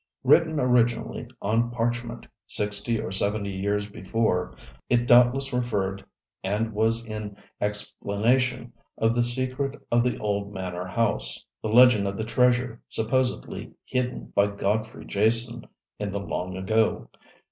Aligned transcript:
Written 0.23 0.59
originally 0.59 1.27
on 1.43 1.69
parchment, 1.69 2.25
sixty 2.47 2.99
or 2.99 3.11
seventy 3.11 3.51
years 3.51 3.87
before, 3.87 4.55
it 4.89 5.05
doubtless 5.05 5.53
referred 5.53 6.03
and 6.43 6.73
was 6.73 7.05
in 7.05 7.37
explanation 7.61 8.73
of 8.97 9.13
the 9.13 9.21
secret 9.21 9.79
of 9.91 10.03
the 10.03 10.17
old 10.17 10.51
manor 10.51 10.87
house 10.87 11.45
the 11.61 11.69
legend 11.69 12.07
of 12.07 12.17
the 12.17 12.23
treasure, 12.25 12.81
supposedly 12.89 13.75
hidden 13.85 14.31
by 14.33 14.47
Godfrey 14.47 15.05
Jason 15.05 15.67
in 15.99 16.11
the 16.11 16.19
long 16.19 16.57
ago. 16.57 17.07